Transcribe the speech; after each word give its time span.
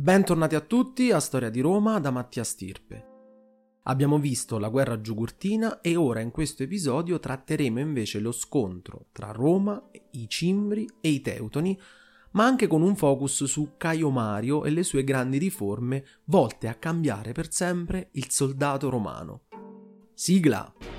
Bentornati 0.00 0.54
a 0.54 0.60
tutti 0.60 1.10
a 1.10 1.18
Storia 1.18 1.50
di 1.50 1.58
Roma 1.58 1.98
da 1.98 2.12
Mattia 2.12 2.44
Stirpe. 2.44 3.06
Abbiamo 3.82 4.20
visto 4.20 4.56
la 4.56 4.68
guerra 4.68 5.00
giugurtina 5.00 5.80
e 5.80 5.96
ora 5.96 6.20
in 6.20 6.30
questo 6.30 6.62
episodio 6.62 7.18
tratteremo 7.18 7.80
invece 7.80 8.20
lo 8.20 8.30
scontro 8.30 9.06
tra 9.10 9.32
Roma, 9.32 9.90
i 10.12 10.28
Cimbri 10.28 10.88
e 11.00 11.08
i 11.08 11.20
Teutoni, 11.20 11.76
ma 12.30 12.44
anche 12.44 12.68
con 12.68 12.82
un 12.82 12.94
focus 12.94 13.42
su 13.46 13.72
Caio 13.76 14.10
Mario 14.10 14.62
e 14.64 14.70
le 14.70 14.84
sue 14.84 15.02
grandi 15.02 15.36
riforme 15.36 16.04
volte 16.26 16.68
a 16.68 16.74
cambiare 16.74 17.32
per 17.32 17.52
sempre 17.52 18.10
il 18.12 18.30
soldato 18.30 18.88
romano. 18.90 19.46
Sigla! 20.14 20.97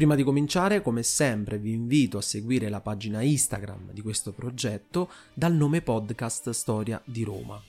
Prima 0.00 0.14
di 0.14 0.22
cominciare, 0.22 0.80
come 0.80 1.02
sempre, 1.02 1.58
vi 1.58 1.72
invito 1.72 2.16
a 2.16 2.22
seguire 2.22 2.70
la 2.70 2.80
pagina 2.80 3.20
Instagram 3.20 3.92
di 3.92 4.00
questo 4.00 4.32
progetto 4.32 5.10
dal 5.34 5.52
nome 5.52 5.82
podcast 5.82 6.48
Storia 6.48 7.02
di 7.04 7.22
Roma. 7.22 7.62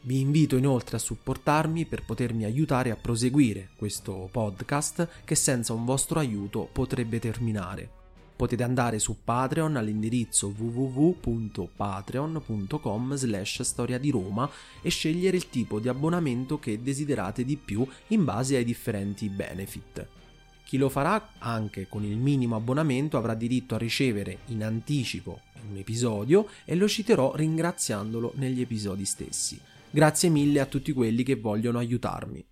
Vi 0.00 0.18
invito 0.18 0.56
inoltre 0.56 0.96
a 0.96 0.98
supportarmi 0.98 1.84
per 1.84 2.06
potermi 2.06 2.44
aiutare 2.44 2.90
a 2.90 2.96
proseguire 2.96 3.68
questo 3.76 4.30
podcast 4.32 5.06
che 5.26 5.34
senza 5.34 5.74
un 5.74 5.84
vostro 5.84 6.20
aiuto 6.20 6.66
potrebbe 6.72 7.18
terminare. 7.18 7.90
Potete 8.34 8.62
andare 8.62 8.98
su 8.98 9.18
Patreon 9.22 9.76
all'indirizzo 9.76 10.54
www.patreon.com 10.56 13.14
slash 13.14 13.60
storia 13.60 13.98
di 13.98 14.08
Roma 14.08 14.50
e 14.80 14.88
scegliere 14.88 15.36
il 15.36 15.50
tipo 15.50 15.80
di 15.80 15.88
abbonamento 15.88 16.58
che 16.58 16.82
desiderate 16.82 17.44
di 17.44 17.58
più 17.58 17.86
in 18.06 18.24
base 18.24 18.56
ai 18.56 18.64
differenti 18.64 19.28
benefit. 19.28 20.22
Chi 20.64 20.78
lo 20.78 20.88
farà 20.88 21.30
anche 21.38 21.86
con 21.88 22.04
il 22.04 22.16
minimo 22.16 22.56
abbonamento 22.56 23.16
avrà 23.16 23.34
diritto 23.34 23.74
a 23.74 23.78
ricevere 23.78 24.38
in 24.46 24.64
anticipo 24.64 25.40
un 25.70 25.76
episodio 25.76 26.48
e 26.64 26.74
lo 26.74 26.88
citerò 26.88 27.34
ringraziandolo 27.34 28.32
negli 28.36 28.60
episodi 28.60 29.04
stessi. 29.04 29.60
Grazie 29.90 30.28
mille 30.28 30.60
a 30.60 30.66
tutti 30.66 30.92
quelli 30.92 31.22
che 31.22 31.36
vogliono 31.36 31.78
aiutarmi. 31.78 32.44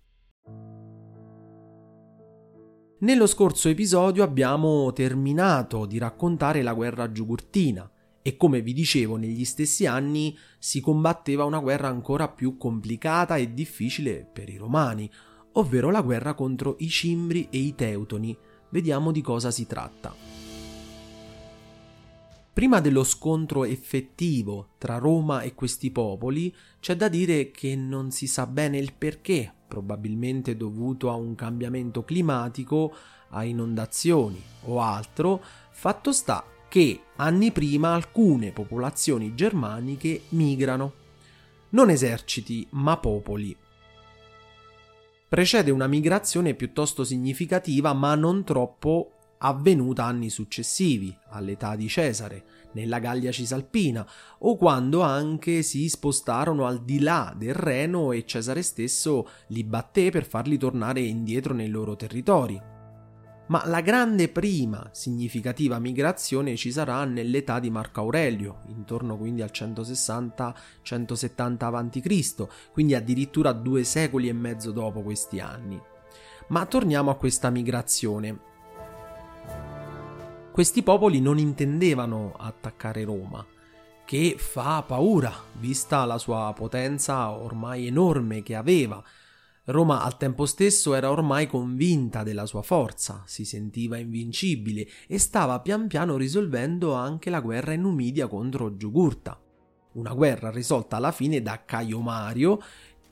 Nello 2.99 3.27
scorso 3.27 3.67
episodio 3.67 4.23
abbiamo 4.23 4.93
terminato 4.93 5.85
di 5.85 5.97
raccontare 5.97 6.61
la 6.61 6.73
guerra 6.73 7.11
giugurtina 7.11 7.89
e 8.21 8.37
come 8.37 8.61
vi 8.61 8.71
dicevo 8.71 9.17
negli 9.17 9.43
stessi 9.43 9.85
anni 9.85 10.37
si 10.57 10.79
combatteva 10.79 11.43
una 11.43 11.59
guerra 11.59 11.89
ancora 11.89 12.29
più 12.29 12.55
complicata 12.55 13.35
e 13.35 13.53
difficile 13.53 14.25
per 14.31 14.47
i 14.47 14.55
romani, 14.55 15.11
ovvero 15.53 15.91
la 15.91 16.01
guerra 16.01 16.33
contro 16.33 16.75
i 16.79 16.89
Cimbri 16.89 17.47
e 17.49 17.57
i 17.57 17.75
Teutoni. 17.75 18.35
Vediamo 18.69 19.11
di 19.11 19.21
cosa 19.21 19.51
si 19.51 19.67
tratta. 19.67 20.13
Prima 22.53 22.79
dello 22.79 23.03
scontro 23.03 23.63
effettivo 23.63 24.69
tra 24.77 24.97
Roma 24.97 25.41
e 25.41 25.55
questi 25.55 25.89
popoli, 25.89 26.53
c'è 26.79 26.95
da 26.95 27.07
dire 27.07 27.49
che 27.49 27.75
non 27.75 28.11
si 28.11 28.27
sa 28.27 28.45
bene 28.45 28.77
il 28.77 28.93
perché, 28.93 29.51
probabilmente 29.67 30.55
dovuto 30.55 31.09
a 31.09 31.15
un 31.15 31.33
cambiamento 31.33 32.03
climatico, 32.03 32.93
a 33.29 33.43
inondazioni 33.43 34.39
o 34.65 34.81
altro, 34.81 35.43
fatto 35.71 36.11
sta 36.11 36.45
che 36.69 37.01
anni 37.15 37.51
prima 37.51 37.93
alcune 37.93 38.51
popolazioni 38.51 39.33
germaniche 39.33 40.21
migrano. 40.29 40.93
Non 41.69 41.89
eserciti, 41.89 42.67
ma 42.71 42.97
popoli 42.97 43.55
precede 45.33 45.71
una 45.71 45.87
migrazione 45.87 46.53
piuttosto 46.53 47.03
significativa 47.03 47.91
ma 47.93 48.13
non 48.13 48.43
troppo 48.43 49.13
avvenuta 49.39 50.05
anni 50.05 50.29
successivi, 50.29 51.17
all'età 51.31 51.75
di 51.75 51.87
Cesare, 51.87 52.43
nella 52.73 52.99
Gallia 52.99 53.31
Cisalpina, 53.31 54.07
o 54.41 54.55
quando 54.57 55.01
anche 55.01 55.63
si 55.63 55.89
spostarono 55.89 56.67
al 56.67 56.83
di 56.83 56.99
là 56.99 57.33
del 57.35 57.55
Reno 57.55 58.11
e 58.11 58.27
Cesare 58.27 58.61
stesso 58.61 59.27
li 59.47 59.63
batté 59.63 60.11
per 60.11 60.27
farli 60.27 60.55
tornare 60.59 60.99
indietro 60.99 61.55
nei 61.55 61.69
loro 61.69 61.95
territori 61.95 62.72
ma 63.47 63.63
la 63.65 63.81
grande 63.81 64.29
prima 64.29 64.87
significativa 64.91 65.77
migrazione 65.77 66.55
ci 66.55 66.71
sarà 66.71 67.03
nell'età 67.03 67.59
di 67.59 67.69
Marco 67.69 67.99
Aurelio, 67.99 68.61
intorno 68.67 69.17
quindi 69.17 69.41
al 69.41 69.51
160-170 69.53 71.57
a.C., 71.59 72.47
quindi 72.71 72.95
addirittura 72.95 73.51
due 73.51 73.83
secoli 73.83 74.29
e 74.29 74.33
mezzo 74.33 74.71
dopo 74.71 75.01
questi 75.01 75.39
anni. 75.39 75.79
Ma 76.47 76.65
torniamo 76.65 77.11
a 77.11 77.15
questa 77.15 77.49
migrazione. 77.49 78.51
Questi 80.51 80.83
popoli 80.83 81.19
non 81.19 81.37
intendevano 81.37 82.33
attaccare 82.37 83.03
Roma, 83.03 83.45
che 84.05 84.35
fa 84.37 84.83
paura, 84.83 85.33
vista 85.53 86.05
la 86.05 86.17
sua 86.17 86.53
potenza 86.55 87.31
ormai 87.31 87.87
enorme 87.87 88.43
che 88.43 88.55
aveva, 88.55 89.03
Roma 89.65 90.03
al 90.03 90.17
tempo 90.17 90.45
stesso 90.45 90.93
era 90.93 91.09
ormai 91.09 91.47
convinta 91.47 92.23
della 92.23 92.45
sua 92.45 92.61
forza, 92.61 93.23
si 93.25 93.45
sentiva 93.45 93.97
invincibile 93.97 94.85
e 95.07 95.17
stava 95.17 95.61
pian 95.61 95.87
piano 95.87 96.17
risolvendo 96.17 96.93
anche 96.95 97.29
la 97.29 97.39
guerra 97.39 97.71
in 97.71 97.81
Numidia 97.81 98.27
contro 98.27 98.75
Giugurta. 98.75 99.39
Una 99.93 100.13
guerra 100.13 100.51
risolta 100.51 100.97
alla 100.97 101.13
fine 101.13 101.41
da 101.41 101.63
Caio 101.63 102.01
Mario 102.01 102.59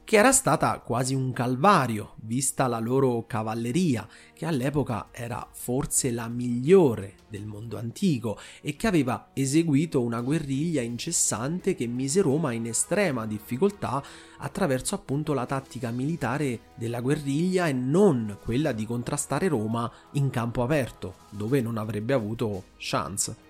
che 0.04 0.18
era 0.18 0.32
stata 0.32 0.80
quasi 0.80 1.14
un 1.14 1.32
calvario, 1.32 2.16
vista 2.24 2.68
la 2.68 2.80
loro 2.80 3.26
cavalleria, 3.26 4.08
che 4.34 4.46
all'epoca 4.46 5.08
era 5.12 5.48
forse 5.52 6.12
la 6.12 6.28
migliore 6.28 7.16
del 7.30 7.46
mondo 7.46 7.78
antico 7.78 8.38
e 8.62 8.76
che 8.76 8.88
aveva 8.88 9.30
eseguito 9.34 10.02
una 10.02 10.22
guerriglia 10.22 10.82
incessante 10.82 11.76
che 11.76 11.88
mise 11.88 12.22
Roma 12.22 12.52
in 12.52 12.66
estrema 12.66 13.26
difficoltà 13.26 14.04
attraverso 14.40 14.96
appunto 14.96 15.34
la 15.34 15.46
tattica 15.46 15.92
militare 15.92 16.60
della 16.76 17.00
guerriglia 17.00 17.68
e 17.68 17.74
non 17.74 18.38
quella 18.44 18.72
di 18.72 18.86
contrastare 18.86 19.48
Roma 19.48 19.90
in 20.14 20.30
campo 20.30 20.64
aperto, 20.64 21.16
dove 21.30 21.62
non 21.62 21.78
avrebbe 21.78 22.14
avuto 22.14 22.64
chance. 22.78 23.50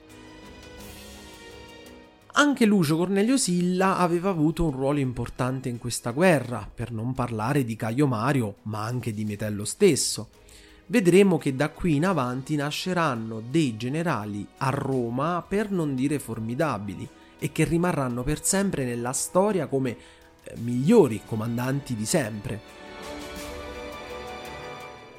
Anche 2.34 2.66
Lucio 2.66 2.96
Cornelio 2.96 3.36
Silla 3.36 3.98
aveva 3.98 4.30
avuto 4.30 4.64
un 4.64 4.72
ruolo 4.72 5.00
importante 5.00 5.68
in 5.68 5.78
questa 5.78 6.12
guerra, 6.12 6.70
per 6.74 6.94
non 6.94 7.14
parlare 7.14 7.66
di 7.66 7.76
Caio 7.76 8.08
Mario, 8.08 8.56
ma 8.64 8.86
anche 8.86 9.14
di 9.14 9.26
Metello 9.26 9.66
stesso. 9.66 10.30
Vedremo 10.86 11.38
che 11.38 11.56
da 11.58 11.70
qui 11.72 11.96
in 11.96 12.06
avanti 12.06 12.56
nasceranno 12.56 13.44
dei 13.50 13.76
generali 13.76 14.48
a 14.60 14.70
Roma 14.70 15.44
per 15.46 15.72
non 15.72 15.94
dire 15.94 16.20
formidabili 16.20 17.08
e 17.38 17.52
che 17.52 17.66
rimarranno 17.66 18.24
per 18.24 18.46
sempre 18.46 18.86
nella 18.86 19.12
storia 19.12 19.68
come 19.68 19.98
eh, 20.44 20.54
migliori 20.56 21.22
comandanti 21.26 21.96
di 21.96 22.06
sempre. 22.06 22.81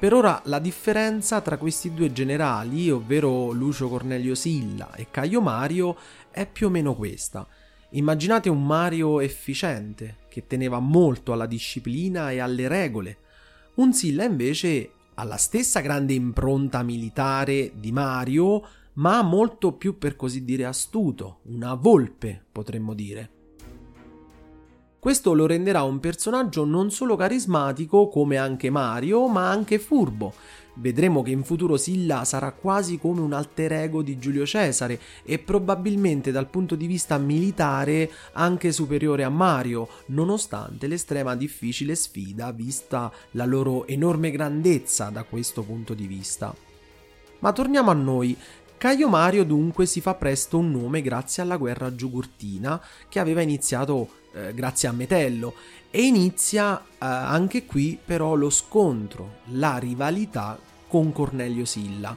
Per 0.03 0.13
ora 0.13 0.41
la 0.47 0.59
differenza 0.59 1.39
tra 1.39 1.55
questi 1.55 1.93
due 1.93 2.11
generali, 2.11 2.91
ovvero 2.91 3.51
Lucio 3.51 3.87
Cornelio 3.87 4.35
Silla 4.35 4.93
e 4.95 5.07
Caio 5.09 5.39
Mario, 5.39 5.95
è 6.29 6.45
più 6.45 6.67
o 6.67 6.69
meno 6.69 6.93
questa. 6.93 7.47
Immaginate 7.91 8.49
un 8.49 8.65
Mario 8.65 9.21
efficiente, 9.21 10.17
che 10.27 10.45
teneva 10.45 10.79
molto 10.79 11.31
alla 11.31 11.45
disciplina 11.45 12.31
e 12.31 12.39
alle 12.39 12.67
regole. 12.67 13.17
Un 13.75 13.93
Silla 13.93 14.25
invece 14.25 14.91
ha 15.13 15.23
la 15.23 15.37
stessa 15.37 15.79
grande 15.79 16.11
impronta 16.11 16.83
militare 16.83 17.71
di 17.73 17.93
Mario, 17.93 18.61
ma 18.95 19.21
molto 19.21 19.71
più 19.71 19.97
per 19.97 20.17
così 20.17 20.43
dire 20.43 20.65
astuto, 20.65 21.39
una 21.43 21.75
volpe 21.75 22.43
potremmo 22.51 22.93
dire. 22.93 23.42
Questo 25.03 25.33
lo 25.33 25.45
renderà 25.45 25.83
un 25.83 25.99
personaggio 25.99 26.63
non 26.63 26.89
solo 26.89 27.17
carismatico 27.17 28.07
come 28.07 28.37
anche 28.37 28.69
Mario, 28.69 29.27
ma 29.27 29.49
anche 29.49 29.77
furbo, 29.77 30.33
Vedremo 30.75 31.21
che 31.21 31.31
in 31.31 31.43
futuro 31.43 31.75
Silla 31.75 32.23
sarà 32.23 32.53
quasi 32.53 32.97
come 32.97 33.19
un 33.19 33.33
alter 33.33 33.73
ego 33.73 34.01
di 34.01 34.17
Giulio 34.17 34.45
Cesare 34.45 34.97
e 35.25 35.39
probabilmente 35.39 36.31
dal 36.31 36.47
punto 36.47 36.75
di 36.75 36.87
vista 36.87 37.17
militare 37.17 38.09
anche 38.31 38.71
superiore 38.71 39.25
a 39.25 39.29
Mario, 39.29 39.89
nonostante 40.07 40.87
l'estrema 40.87 41.35
difficile 41.35 41.95
sfida 41.95 42.53
vista 42.53 43.11
la 43.31 43.43
loro 43.43 43.85
enorme 43.87 44.31
grandezza 44.31 45.09
da 45.09 45.23
questo 45.23 45.63
punto 45.63 45.93
di 45.93 46.07
vista. 46.07 46.55
Ma 47.39 47.51
torniamo 47.51 47.91
a 47.91 47.93
noi. 47.93 48.37
Caio 48.83 49.07
Mario 49.07 49.45
dunque 49.45 49.85
si 49.85 50.01
fa 50.01 50.13
presto 50.13 50.57
un 50.57 50.69
nome 50.69 51.01
grazie 51.01 51.41
alla 51.41 51.55
guerra 51.55 51.95
giugurtina 51.95 52.83
che 53.07 53.19
aveva 53.21 53.39
iniziato 53.39 54.09
eh, 54.33 54.53
grazie 54.53 54.89
a 54.89 54.91
Metello 54.91 55.53
e 55.89 56.01
inizia 56.01 56.77
eh, 56.77 56.83
anche 56.99 57.63
qui 57.63 57.97
però 58.03 58.35
lo 58.35 58.49
scontro, 58.49 59.35
la 59.51 59.77
rivalità 59.77 60.59
con 60.89 61.13
Cornelio 61.13 61.63
Silla. 61.63 62.13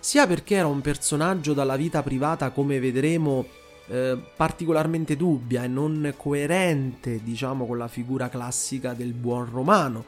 Sia 0.00 0.26
perché 0.26 0.54
era 0.54 0.68
un 0.68 0.80
personaggio 0.80 1.52
dalla 1.52 1.76
vita 1.76 2.02
privata, 2.02 2.48
come 2.48 2.80
vedremo, 2.80 3.44
eh, 3.88 4.18
particolarmente 4.34 5.16
dubbia 5.16 5.64
e 5.64 5.68
non 5.68 6.14
coerente, 6.16 7.22
diciamo, 7.22 7.66
con 7.66 7.76
la 7.76 7.88
figura 7.88 8.30
classica 8.30 8.94
del 8.94 9.12
buon 9.12 9.50
romano, 9.50 10.06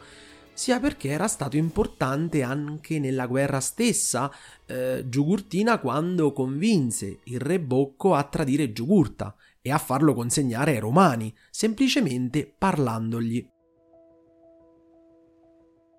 sia 0.58 0.80
perché 0.80 1.10
era 1.10 1.28
stato 1.28 1.56
importante 1.56 2.42
anche 2.42 2.98
nella 2.98 3.28
guerra 3.28 3.60
stessa 3.60 4.28
eh, 4.66 5.04
Giugurtina 5.06 5.78
quando 5.78 6.32
convinse 6.32 7.20
il 7.26 7.38
re 7.38 7.60
Bocco 7.60 8.14
a 8.14 8.24
tradire 8.24 8.72
Giugurta 8.72 9.36
e 9.62 9.70
a 9.70 9.78
farlo 9.78 10.14
consegnare 10.14 10.72
ai 10.72 10.80
romani, 10.80 11.32
semplicemente 11.48 12.52
parlandogli. 12.58 13.48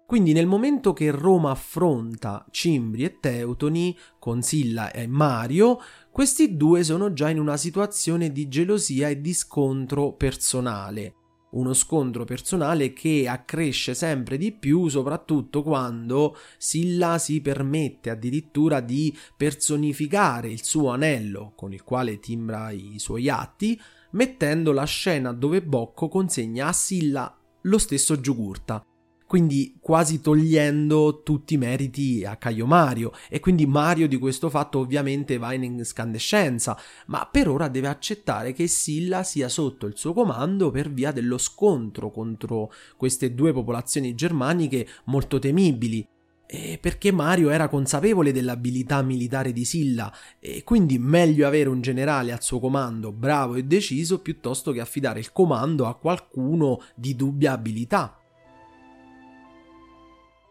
Quindi 0.05 0.33
nel 0.33 0.47
momento 0.47 0.91
che 0.91 1.09
Roma 1.09 1.51
affronta 1.51 2.45
Cimbri 2.51 3.05
e 3.05 3.17
Teutoni 3.21 3.97
con 4.19 4.41
Silla 4.41 4.91
e 4.91 5.07
Mario, 5.07 5.79
questi 6.11 6.57
due 6.57 6.83
sono 6.83 7.13
già 7.13 7.29
in 7.29 7.39
una 7.39 7.55
situazione 7.55 8.33
di 8.33 8.49
gelosia 8.49 9.07
e 9.07 9.21
di 9.21 9.33
scontro 9.33 10.11
personale. 10.15 11.13
Uno 11.51 11.73
scontro 11.73 12.25
personale 12.25 12.93
che 12.93 13.27
accresce 13.27 13.95
sempre 13.95 14.37
di 14.37 14.51
più, 14.51 14.87
soprattutto 14.87 15.63
quando 15.63 16.37
Silla 16.57 17.17
si 17.17 17.41
permette 17.41 18.11
addirittura 18.11 18.81
di 18.81 19.15
personificare 19.35 20.49
il 20.49 20.63
suo 20.63 20.89
anello 20.89 21.53
con 21.55 21.73
il 21.73 21.83
quale 21.83 22.19
timbra 22.19 22.69
i 22.69 22.99
suoi 22.99 23.29
atti, 23.29 23.79
mettendo 24.11 24.71
la 24.71 24.85
scena 24.85 25.33
dove 25.33 25.63
Bocco 25.63 26.07
consegna 26.07 26.67
a 26.67 26.73
Silla 26.73 27.35
lo 27.63 27.77
stesso 27.77 28.19
Giugurta 28.19 28.83
quindi 29.29 29.77
quasi 29.79 30.21
togliendo 30.21 31.21
tutti 31.21 31.53
i 31.53 31.57
meriti 31.57 32.25
a 32.25 32.35
Caio 32.37 32.65
Mario 32.65 33.11
e 33.29 33.39
quindi 33.39 33.67
Mario 33.67 34.07
di 34.07 34.17
questo 34.17 34.49
fatto 34.49 34.79
ovviamente 34.79 35.37
va 35.37 35.53
in 35.53 35.61
incandescenza, 35.61 36.75
ma 37.05 37.29
per 37.31 37.47
ora 37.47 37.67
deve 37.67 37.89
accettare 37.89 38.53
che 38.53 38.65
Silla 38.65 39.21
sia 39.21 39.47
sotto 39.47 39.85
il 39.85 39.95
suo 39.95 40.13
comando 40.13 40.71
per 40.71 40.91
via 40.91 41.11
dello 41.11 41.37
scontro 41.37 42.09
contro 42.09 42.73
queste 42.97 43.35
due 43.35 43.53
popolazioni 43.53 44.15
germaniche 44.15 44.87
molto 45.03 45.37
temibili. 45.37 46.03
E 46.47 46.79
perché 46.81 47.11
Mario 47.11 47.51
era 47.51 47.67
consapevole 47.67 48.31
dell'abilità 48.31 48.99
militare 49.03 49.53
di 49.53 49.63
Silla 49.63 50.11
e 50.39 50.63
quindi 50.63 50.97
meglio 50.97 51.45
avere 51.45 51.69
un 51.69 51.81
generale 51.81 52.31
al 52.31 52.41
suo 52.41 52.59
comando 52.59 53.11
bravo 53.11 53.53
e 53.53 53.63
deciso 53.63 54.21
piuttosto 54.21 54.71
che 54.71 54.81
affidare 54.81 55.19
il 55.19 55.31
comando 55.31 55.85
a 55.85 55.93
qualcuno 55.93 56.81
di 56.95 57.15
dubbia 57.15 57.51
abilità. 57.51 58.18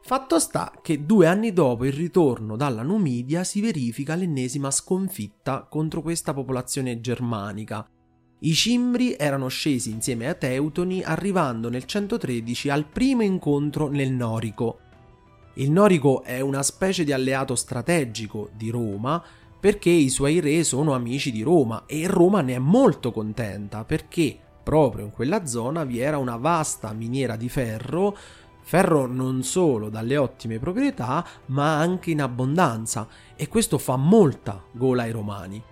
Fatto 0.08 0.38
sta 0.38 0.72
che 0.80 1.04
due 1.04 1.26
anni 1.26 1.52
dopo 1.52 1.84
il 1.84 1.92
ritorno 1.92 2.56
dalla 2.56 2.80
Numidia 2.80 3.44
si 3.44 3.60
verifica 3.60 4.14
l'ennesima 4.14 4.70
sconfitta 4.70 5.66
contro 5.68 6.00
questa 6.00 6.32
popolazione 6.32 6.98
germanica. 7.02 7.86
I 8.38 8.54
Cimbri 8.54 9.16
erano 9.18 9.48
scesi 9.48 9.90
insieme 9.90 10.26
ai 10.26 10.38
Teutoni 10.38 11.02
arrivando 11.02 11.68
nel 11.68 11.84
113 11.84 12.70
al 12.70 12.86
primo 12.86 13.20
incontro 13.20 13.88
nel 13.88 14.10
Norico. 14.10 14.78
Il 15.56 15.70
Norico 15.70 16.22
è 16.22 16.40
una 16.40 16.62
specie 16.62 17.04
di 17.04 17.12
alleato 17.12 17.54
strategico 17.54 18.48
di 18.56 18.70
Roma 18.70 19.22
perché 19.60 19.90
i 19.90 20.08
suoi 20.08 20.40
re 20.40 20.64
sono 20.64 20.94
amici 20.94 21.30
di 21.30 21.42
Roma 21.42 21.84
e 21.84 22.06
Roma 22.06 22.40
ne 22.40 22.54
è 22.54 22.58
molto 22.58 23.12
contenta 23.12 23.84
perché 23.84 24.38
proprio 24.62 25.04
in 25.04 25.10
quella 25.10 25.44
zona 25.44 25.84
vi 25.84 25.98
era 25.98 26.16
una 26.16 26.36
vasta 26.36 26.94
miniera 26.94 27.36
di 27.36 27.50
ferro 27.50 28.16
Ferro 28.68 29.06
non 29.06 29.44
solo 29.44 29.88
dalle 29.88 30.18
ottime 30.18 30.58
proprietà, 30.58 31.26
ma 31.46 31.78
anche 31.78 32.10
in 32.10 32.20
abbondanza, 32.20 33.08
e 33.34 33.48
questo 33.48 33.78
fa 33.78 33.96
molta 33.96 34.62
gola 34.72 35.04
ai 35.04 35.10
romani. 35.10 35.64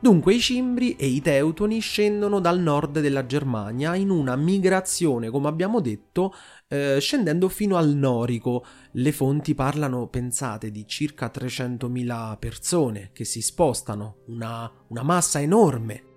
Dunque 0.00 0.34
i 0.34 0.40
Cimbri 0.40 0.96
e 0.96 1.06
i 1.06 1.20
Teutoni 1.20 1.78
scendono 1.78 2.40
dal 2.40 2.58
nord 2.58 2.98
della 2.98 3.26
Germania 3.26 3.94
in 3.94 4.10
una 4.10 4.34
migrazione, 4.34 5.30
come 5.30 5.46
abbiamo 5.46 5.78
detto, 5.78 6.34
eh, 6.66 6.96
scendendo 6.98 7.48
fino 7.48 7.76
al 7.76 7.90
Norico. 7.90 8.64
Le 8.90 9.12
fonti 9.12 9.54
parlano, 9.54 10.08
pensate, 10.08 10.72
di 10.72 10.84
circa 10.84 11.30
300.000 11.32 12.38
persone 12.40 13.10
che 13.12 13.24
si 13.24 13.40
spostano, 13.40 14.16
una, 14.26 14.68
una 14.88 15.02
massa 15.04 15.40
enorme 15.40 16.07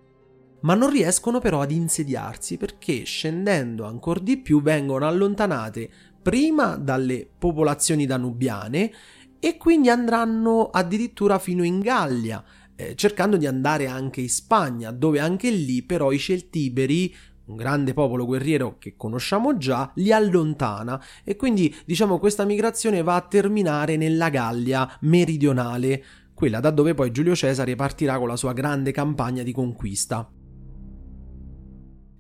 ma 0.62 0.76
non 0.76 0.90
riescono 0.90 1.40
però 1.40 1.62
ad 1.62 1.72
insediarsi 1.72 2.58
perché 2.58 3.04
scendendo 3.04 3.86
ancora 3.86 4.20
di 4.20 4.38
più 4.38 4.62
vengono 4.62 5.08
allontanate 5.08 5.90
prima 6.22 6.76
dalle 6.76 7.28
popolazioni 7.38 8.06
danubiane 8.06 8.92
e 9.40 9.58
quindi 9.58 9.90
andranno 9.90 10.70
addirittura 10.70 11.40
fino 11.40 11.64
in 11.64 11.80
Gallia, 11.80 12.44
eh, 12.76 12.96
cercando 12.96 13.38
di 13.38 13.48
andare 13.48 13.88
anche 13.88 14.22
in 14.22 14.30
Spagna, 14.30 14.92
dove 14.92 15.20
anche 15.20 15.50
lì 15.50 15.82
però 15.82 16.12
i 16.12 16.20
Celtiberi, 16.20 17.14
un 17.46 17.56
grande 17.56 17.94
popolo 17.94 18.26
guerriero 18.26 18.78
che 18.78 18.94
conosciamo 18.96 19.58
già, 19.58 19.92
li 19.96 20.12
allontana 20.12 21.04
e 21.24 21.36
quindi 21.36 21.76
diciamo 21.86 22.20
questa 22.20 22.46
migrazione 22.46 23.02
va 23.02 23.16
a 23.16 23.22
terminare 23.22 23.98
nella 23.98 24.30
Gallia 24.30 24.98
meridionale, 25.02 26.04
quella 26.36 26.60
da 26.60 26.70
dove 26.70 26.94
poi 26.94 27.12
Giulio 27.12 27.36
Cesare 27.36 27.76
partirà 27.76 28.20
con 28.20 28.28
la 28.28 28.36
sua 28.36 28.54
grande 28.54 28.92
campagna 28.92 29.42
di 29.42 29.52
conquista. 29.52 30.32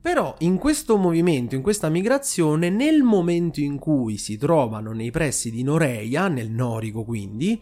Però 0.01 0.33
in 0.39 0.57
questo 0.57 0.97
movimento, 0.97 1.53
in 1.53 1.61
questa 1.61 1.87
migrazione, 1.87 2.71
nel 2.71 3.03
momento 3.03 3.59
in 3.59 3.77
cui 3.77 4.17
si 4.17 4.35
trovano 4.35 4.93
nei 4.93 5.11
pressi 5.11 5.51
di 5.51 5.61
Noreia, 5.61 6.27
nel 6.27 6.49
Norico 6.49 7.03
quindi, 7.03 7.61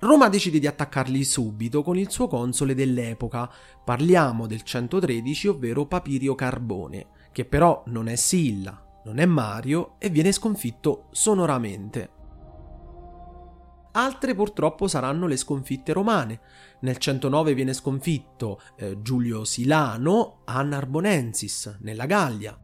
Roma 0.00 0.28
decide 0.28 0.58
di 0.58 0.66
attaccarli 0.66 1.24
subito 1.24 1.82
con 1.82 1.96
il 1.96 2.10
suo 2.10 2.28
console 2.28 2.74
dell'epoca. 2.74 3.50
Parliamo 3.82 4.46
del 4.46 4.62
113, 4.62 5.48
ovvero 5.48 5.86
Papirio 5.86 6.34
Carbone, 6.34 7.06
che 7.32 7.46
però 7.46 7.82
non 7.86 8.08
è 8.08 8.16
Silla, 8.16 9.00
non 9.06 9.18
è 9.18 9.24
Mario 9.24 9.94
e 9.98 10.10
viene 10.10 10.32
sconfitto 10.32 11.06
sonoramente. 11.12 12.15
Altre 13.96 14.34
purtroppo 14.34 14.88
saranno 14.88 15.26
le 15.26 15.38
sconfitte 15.38 15.94
romane. 15.94 16.40
Nel 16.80 16.98
109 16.98 17.54
viene 17.54 17.72
sconfitto 17.72 18.60
eh, 18.76 19.00
Giulio 19.00 19.44
Silano 19.44 20.42
a 20.44 20.60
Narbonensis, 20.60 21.78
nella 21.80 22.04
Gallia. 22.04 22.60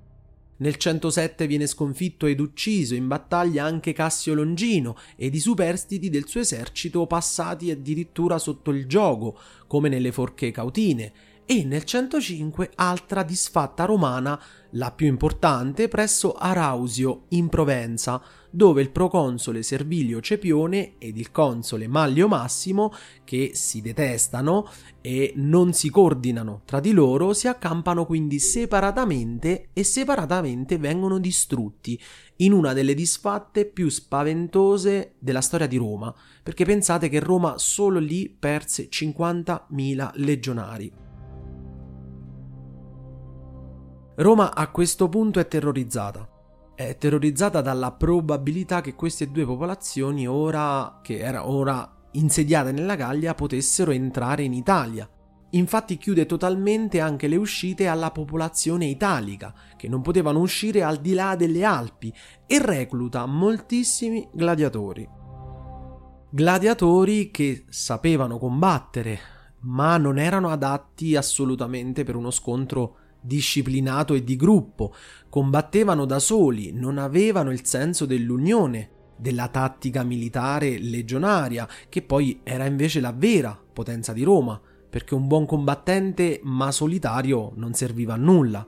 Nel 0.59 0.77
107 0.77 1.47
viene 1.47 1.67
sconfitto 1.67 2.27
ed 2.27 2.39
ucciso 2.39 2.95
in 2.95 3.09
battaglia 3.09 3.65
anche 3.65 3.95
Cassio 3.95 4.35
Longino 4.35 4.95
ed 5.17 5.35
i 5.35 5.41
superstiti 5.41 6.11
del 6.11 6.29
suo 6.29 6.41
esercito 6.41 7.07
passati 7.07 7.71
addirittura 7.71 8.37
sotto 8.37 8.71
il 8.71 8.87
gioco, 8.87 9.39
come 9.67 9.89
nelle 9.89 10.13
forche 10.13 10.51
cautine, 10.51 11.13
e 11.47 11.65
nel 11.65 11.85
105 11.85 12.73
altra 12.75 13.23
disfatta 13.23 13.87
romana, 13.87 14.41
la 14.73 14.91
più 14.91 15.07
importante, 15.07 15.89
presso 15.89 16.33
Arausio 16.33 17.25
in 17.29 17.49
Provenza, 17.49 18.23
dove 18.51 18.83
il 18.83 18.91
proconsole 18.91 19.63
Servilio 19.63 20.21
Cepione 20.21 20.95
ed 20.99 21.17
il 21.17 21.31
console 21.31 21.89
Maglio 21.89 22.29
Massimo, 22.29 22.93
che 23.25 23.53
si 23.55 23.81
detestano 23.81 24.69
e 25.01 25.33
non 25.37 25.73
si 25.73 25.91
coordinano 25.91 26.63
tra 26.65 26.79
di 26.79 26.93
loro, 26.93 27.33
si 27.33 27.49
accampano 27.49 28.05
quindi 28.05 28.39
separatamente 28.39 29.69
e 29.73 29.85
separatamente 29.85 30.79
vengono 30.79 31.19
distrutti 31.19 31.99
in 32.37 32.53
una 32.53 32.73
delle 32.73 32.95
disfatte 32.95 33.65
più 33.65 33.89
spaventose 33.89 35.15
della 35.19 35.41
storia 35.41 35.67
di 35.67 35.77
Roma, 35.77 36.15
perché 36.43 36.65
pensate 36.65 37.09
che 37.09 37.21
Roma 37.21 37.57
solo 37.59 37.99
lì 37.99 38.29
perse 38.29 38.89
50.000 38.89 40.11
legionari. 40.17 41.02
Roma 44.17 44.55
a 44.55 44.71
questo 44.71 45.09
punto 45.09 45.41
è 45.41 45.49
terrorizzata. 45.49 46.29
È 46.75 46.97
terrorizzata 46.99 47.63
dalla 47.63 47.93
probabilità 47.93 48.83
che 48.83 48.95
queste 48.95 49.31
due 49.31 49.47
popolazioni, 49.47 50.29
ora 50.29 51.01
che 51.03 51.19
erano 51.19 51.49
ora 51.49 51.97
insediate 52.13 52.73
nella 52.73 52.95
Gallia, 52.95 53.35
potessero 53.35 53.91
entrare 53.91 54.43
in 54.43 54.53
Italia. 54.53 55.09
Infatti 55.53 55.97
chiude 55.97 56.27
totalmente 56.27 57.01
anche 57.01 57.27
le 57.27 57.37
uscite 57.37 57.87
alla 57.87 58.11
popolazione 58.11 58.85
italica, 58.85 59.55
che 59.79 59.89
non 59.89 60.03
potevano 60.03 60.41
uscire 60.41 60.83
al 60.83 60.99
di 60.99 61.15
là 61.15 61.35
delle 61.35 61.65
Alpi, 61.65 62.13
e 62.47 62.59
recluta 62.59 63.25
moltissimi 63.25 64.29
gladiatori. 64.31 65.09
Gladiatori 66.31 67.31
che 67.31 67.65
sapevano 67.69 68.39
combattere, 68.39 69.19
ma 69.61 69.97
non 69.97 70.19
erano 70.19 70.51
adatti 70.51 71.17
assolutamente 71.17 72.05
per 72.05 72.17
uno 72.17 72.31
scontro 72.31 72.97
disciplinato 73.23 74.15
e 74.15 74.23
di 74.23 74.37
gruppo, 74.37 74.95
combattevano 75.29 76.05
da 76.05 76.19
soli, 76.19 76.73
non 76.73 76.99
avevano 76.99 77.51
il 77.51 77.65
senso 77.65 78.05
dell'unione, 78.05 78.91
della 79.17 79.49
tattica 79.49 80.03
militare 80.03 80.79
legionaria, 80.79 81.67
che 81.89 82.03
poi 82.03 82.41
era 82.43 82.67
invece 82.67 83.01
la 83.01 83.13
vera 83.17 83.59
potenza 83.73 84.13
di 84.13 84.25
Roma, 84.25 84.61
perché 84.91 85.15
un 85.15 85.27
buon 85.27 85.47
combattente 85.47 86.41
ma 86.43 86.71
solitario 86.71 87.53
non 87.55 87.73
serviva 87.73 88.15
a 88.15 88.19
nulla. 88.19 88.67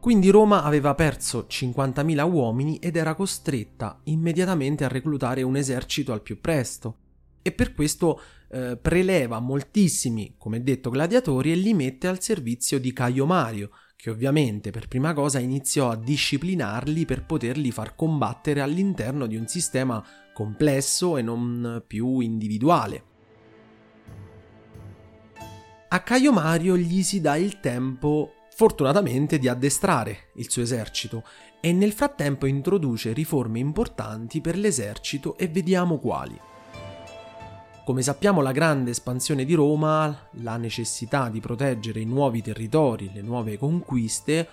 Quindi 0.00 0.28
Roma 0.30 0.62
aveva 0.62 0.94
perso 0.94 1.46
50.000 1.48 2.30
uomini 2.30 2.76
ed 2.76 2.96
era 2.96 3.14
costretta 3.14 4.00
immediatamente 4.04 4.84
a 4.84 4.88
reclutare 4.88 5.42
un 5.42 5.56
esercito 5.56 6.12
al 6.12 6.22
più 6.22 6.40
presto 6.40 6.98
e 7.46 7.52
per 7.52 7.74
questo 7.74 8.20
eh, 8.48 8.76
preleva 8.76 9.38
moltissimi, 9.38 10.34
come 10.36 10.64
detto, 10.64 10.90
gladiatori 10.90 11.52
e 11.52 11.54
li 11.54 11.74
mette 11.74 12.08
al 12.08 12.20
servizio 12.20 12.80
di 12.80 12.92
Caio 12.92 13.24
Mario, 13.24 13.70
che 13.94 14.10
ovviamente 14.10 14.72
per 14.72 14.88
prima 14.88 15.14
cosa 15.14 15.38
iniziò 15.38 15.90
a 15.90 15.96
disciplinarli 15.96 17.04
per 17.04 17.24
poterli 17.24 17.70
far 17.70 17.94
combattere 17.94 18.62
all'interno 18.62 19.28
di 19.28 19.36
un 19.36 19.46
sistema 19.46 20.04
complesso 20.34 21.16
e 21.16 21.22
non 21.22 21.84
più 21.86 22.18
individuale. 22.18 23.04
A 25.88 26.00
Caio 26.00 26.32
Mario 26.32 26.76
gli 26.76 27.04
si 27.04 27.20
dà 27.20 27.36
il 27.36 27.60
tempo 27.60 28.32
fortunatamente 28.56 29.38
di 29.38 29.46
addestrare 29.46 30.30
il 30.34 30.50
suo 30.50 30.62
esercito 30.62 31.22
e 31.60 31.72
nel 31.72 31.92
frattempo 31.92 32.46
introduce 32.46 33.12
riforme 33.12 33.60
importanti 33.60 34.40
per 34.40 34.56
l'esercito 34.56 35.38
e 35.38 35.46
vediamo 35.46 35.98
quali. 35.98 36.45
Come 37.86 38.02
sappiamo 38.02 38.40
la 38.40 38.50
grande 38.50 38.90
espansione 38.90 39.44
di 39.44 39.54
Roma, 39.54 40.12
la 40.40 40.56
necessità 40.56 41.28
di 41.28 41.38
proteggere 41.38 42.00
i 42.00 42.04
nuovi 42.04 42.42
territori, 42.42 43.12
le 43.14 43.22
nuove 43.22 43.56
conquiste 43.58 44.48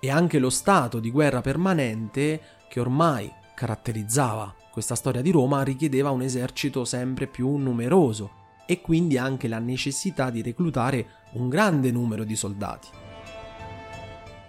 e 0.00 0.10
anche 0.10 0.38
lo 0.38 0.48
stato 0.48 0.98
di 0.98 1.10
guerra 1.10 1.42
permanente 1.42 2.40
che 2.70 2.80
ormai 2.80 3.30
caratterizzava 3.54 4.54
questa 4.70 4.94
storia 4.94 5.20
di 5.20 5.30
Roma 5.30 5.62
richiedeva 5.62 6.12
un 6.12 6.22
esercito 6.22 6.86
sempre 6.86 7.26
più 7.26 7.56
numeroso 7.56 8.30
e 8.64 8.80
quindi 8.80 9.18
anche 9.18 9.48
la 9.48 9.58
necessità 9.58 10.30
di 10.30 10.40
reclutare 10.40 11.06
un 11.32 11.50
grande 11.50 11.90
numero 11.90 12.24
di 12.24 12.36
soldati. 12.36 12.88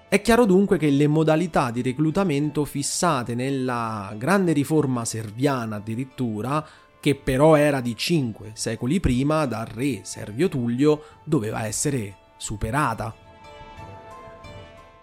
È 0.08 0.22
chiaro 0.22 0.46
dunque 0.46 0.78
che 0.78 0.90
le 0.92 1.08
modalità 1.08 1.72
di 1.72 1.82
reclutamento 1.82 2.64
fissate 2.64 3.36
nella 3.36 4.14
grande 4.16 4.54
riforma 4.54 5.04
serviana 5.04 5.78
addirittura 5.78 6.66
che 7.04 7.16
però 7.16 7.56
era 7.56 7.82
di 7.82 7.98
cinque 7.98 8.52
secoli 8.54 9.02
prima 9.02 9.46
dal 9.46 9.66
re 9.66 10.06
Servio 10.06 10.48
Tullio, 10.48 11.04
doveva 11.26 11.66
essere 11.66 12.16
superata. 12.38 13.14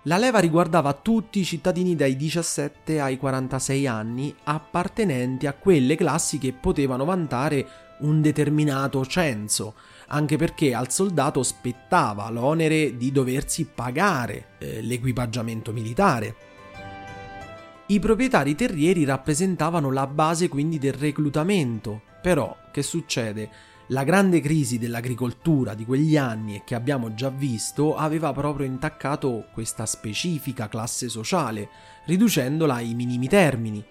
La 0.04 0.16
leva 0.16 0.38
riguardava 0.38 0.94
tutti 0.94 1.40
i 1.40 1.44
cittadini 1.44 1.94
dai 1.94 2.16
17 2.16 3.02
ai 3.02 3.18
46 3.18 3.86
anni 3.86 4.34
appartenenti 4.44 5.46
a 5.46 5.52
quelle 5.52 5.94
classi 5.94 6.38
che 6.38 6.54
potevano 6.54 7.04
vantare 7.04 7.66
un 7.98 8.22
determinato 8.22 9.04
censo, 9.04 9.74
anche 10.06 10.38
perché 10.38 10.72
al 10.72 10.90
soldato 10.90 11.42
spettava 11.42 12.30
l'onere 12.30 12.96
di 12.96 13.12
doversi 13.12 13.66
pagare 13.66 14.52
eh, 14.56 14.80
l'equipaggiamento 14.80 15.70
militare. 15.70 16.48
I 17.90 17.98
proprietari 17.98 18.54
terrieri 18.54 19.04
rappresentavano 19.04 19.90
la 19.90 20.06
base 20.06 20.48
quindi 20.48 20.78
del 20.78 20.92
reclutamento, 20.92 22.02
però 22.22 22.56
che 22.70 22.84
succede? 22.84 23.50
La 23.88 24.04
grande 24.04 24.40
crisi 24.40 24.78
dell'agricoltura 24.78 25.74
di 25.74 25.84
quegli 25.84 26.16
anni 26.16 26.54
e 26.54 26.62
che 26.64 26.76
abbiamo 26.76 27.14
già 27.14 27.30
visto 27.30 27.96
aveva 27.96 28.32
proprio 28.32 28.64
intaccato 28.64 29.46
questa 29.52 29.86
specifica 29.86 30.68
classe 30.68 31.08
sociale, 31.08 31.68
riducendola 32.04 32.74
ai 32.74 32.94
minimi 32.94 33.26
termini. 33.26 33.84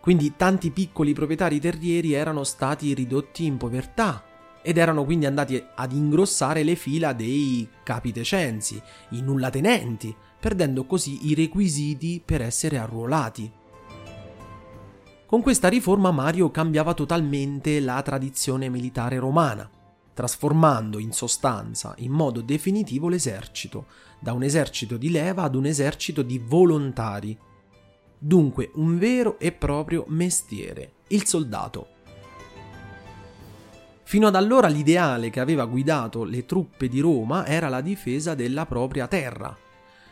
Quindi 0.00 0.34
tanti 0.36 0.72
piccoli 0.72 1.12
proprietari 1.12 1.60
terrieri 1.60 2.14
erano 2.14 2.42
stati 2.42 2.92
ridotti 2.92 3.44
in 3.44 3.56
povertà 3.56 4.24
ed 4.62 4.78
erano 4.78 5.04
quindi 5.04 5.26
andati 5.26 5.64
ad 5.76 5.92
ingrossare 5.92 6.64
le 6.64 6.74
fila 6.74 7.12
dei 7.12 7.68
capitecensi, 7.84 8.82
i 9.10 9.22
nullatenenti, 9.22 10.12
perdendo 10.42 10.86
così 10.86 11.28
i 11.28 11.36
requisiti 11.36 12.20
per 12.22 12.42
essere 12.42 12.76
arruolati. 12.76 13.48
Con 15.24 15.40
questa 15.40 15.68
riforma 15.68 16.10
Mario 16.10 16.50
cambiava 16.50 16.94
totalmente 16.94 17.78
la 17.78 18.02
tradizione 18.02 18.68
militare 18.68 19.20
romana, 19.20 19.70
trasformando 20.12 20.98
in 20.98 21.12
sostanza 21.12 21.94
in 21.98 22.10
modo 22.10 22.40
definitivo 22.40 23.08
l'esercito, 23.08 23.86
da 24.18 24.32
un 24.32 24.42
esercito 24.42 24.96
di 24.96 25.12
leva 25.12 25.44
ad 25.44 25.54
un 25.54 25.66
esercito 25.66 26.22
di 26.22 26.38
volontari. 26.44 27.38
Dunque 28.18 28.72
un 28.74 28.98
vero 28.98 29.38
e 29.38 29.52
proprio 29.52 30.06
mestiere, 30.08 30.94
il 31.08 31.24
soldato. 31.24 31.86
Fino 34.02 34.26
ad 34.26 34.34
allora 34.34 34.66
l'ideale 34.66 35.30
che 35.30 35.38
aveva 35.38 35.66
guidato 35.66 36.24
le 36.24 36.44
truppe 36.46 36.88
di 36.88 36.98
Roma 36.98 37.46
era 37.46 37.68
la 37.68 37.80
difesa 37.80 38.34
della 38.34 38.66
propria 38.66 39.06
terra. 39.06 39.56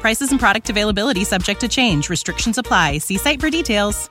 Prices 0.00 0.30
and 0.30 0.38
product 0.38 0.70
availability 0.70 1.24
subject 1.24 1.58
to 1.60 1.66
change. 1.66 2.08
Restrictions 2.08 2.56
apply. 2.56 2.98
See 2.98 3.18
site 3.18 3.40
for 3.40 3.50
details. 3.50 4.08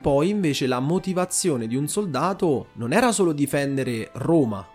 Poi 0.00 0.28
invece 0.28 0.66
la 0.66 0.78
motivazione 0.78 1.66
di 1.66 1.74
un 1.74 1.88
soldato 1.88 2.68
non 2.74 2.92
era 2.92 3.10
solo 3.12 3.32
difendere 3.32 4.10
Roma 4.14 4.66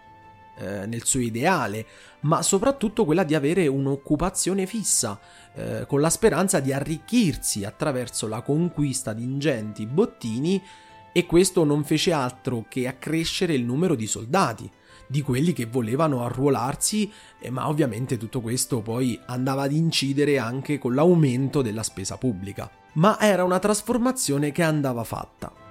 eh, 0.58 0.86
nel 0.86 1.06
suo 1.06 1.20
ideale, 1.20 1.86
ma 2.22 2.42
soprattutto 2.42 3.06
quella 3.06 3.24
di 3.24 3.36
avere 3.36 3.68
un'occupazione 3.68 4.66
fissa, 4.66 5.20
eh, 5.54 5.86
con 5.88 6.02
la 6.02 6.10
speranza 6.10 6.60
di 6.60 6.74
arricchirsi 6.74 7.64
attraverso 7.64 8.28
la 8.28 8.42
conquista 8.42 9.14
di 9.14 9.24
ingenti 9.24 9.86
bottini 9.86 10.62
e 11.14 11.26
questo 11.26 11.64
non 11.64 11.84
fece 11.84 12.12
altro 12.12 12.66
che 12.68 12.88
accrescere 12.88 13.54
il 13.54 13.64
numero 13.64 13.96
di 13.96 14.08
soldati 14.08 14.70
di 15.08 15.22
quelli 15.22 15.54
che 15.54 15.66
volevano 15.66 16.24
arruolarsi, 16.24 17.12
eh, 17.40 17.50
ma 17.50 17.68
ovviamente 17.68 18.18
tutto 18.18 18.42
questo 18.42 18.82
poi 18.82 19.20
andava 19.26 19.64
ad 19.64 19.72
incidere 19.72 20.38
anche 20.38 20.78
con 20.78 20.94
l'aumento 20.94 21.62
della 21.62 21.84
spesa 21.84 22.18
pubblica. 22.18 22.70
Ma 22.94 23.20
era 23.20 23.44
una 23.44 23.60
trasformazione 23.60 24.52
che 24.52 24.64
andava 24.64 25.04
fatta. 25.04 25.66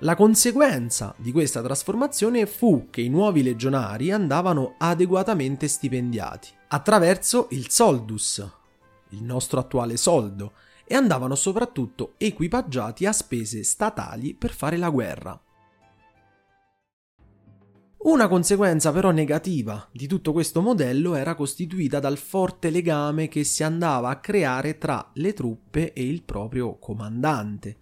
La 0.00 0.14
conseguenza 0.14 1.14
di 1.16 1.32
questa 1.32 1.62
trasformazione 1.62 2.44
fu 2.44 2.88
che 2.90 3.00
i 3.00 3.08
nuovi 3.08 3.42
legionari 3.42 4.12
andavano 4.12 4.74
adeguatamente 4.76 5.66
stipendiati 5.68 6.50
attraverso 6.68 7.46
il 7.50 7.70
soldus, 7.70 8.46
il 9.10 9.22
nostro 9.22 9.58
attuale 9.58 9.96
soldo, 9.96 10.52
e 10.84 10.94
andavano 10.94 11.34
soprattutto 11.34 12.12
equipaggiati 12.18 13.06
a 13.06 13.12
spese 13.12 13.64
statali 13.64 14.34
per 14.34 14.52
fare 14.52 14.76
la 14.76 14.90
guerra. 14.90 15.40
Una 18.06 18.28
conseguenza 18.28 18.92
però 18.92 19.10
negativa 19.10 19.88
di 19.90 20.06
tutto 20.06 20.30
questo 20.30 20.60
modello 20.60 21.16
era 21.16 21.34
costituita 21.34 21.98
dal 21.98 22.18
forte 22.18 22.70
legame 22.70 23.26
che 23.26 23.42
si 23.42 23.64
andava 23.64 24.10
a 24.10 24.20
creare 24.20 24.78
tra 24.78 25.10
le 25.14 25.32
truppe 25.32 25.92
e 25.92 26.06
il 26.06 26.22
proprio 26.22 26.78
comandante. 26.78 27.76